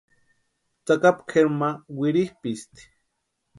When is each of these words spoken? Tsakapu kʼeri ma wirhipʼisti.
Tsakapu 0.85 1.21
kʼeri 1.29 1.49
ma 1.59 1.69
wirhipʼisti. 1.97 2.81